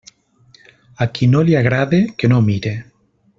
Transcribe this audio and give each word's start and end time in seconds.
A 1.05 1.07
qui 1.17 1.27
no 1.33 1.43
li 1.49 1.57
agrade, 1.59 2.01
que 2.23 2.31
no 2.33 2.41
mire. 2.49 2.73